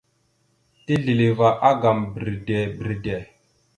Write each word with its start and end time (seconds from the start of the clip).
Tisləváagam 0.85 2.01
bredey 2.17 2.67
bredey. 2.81 3.23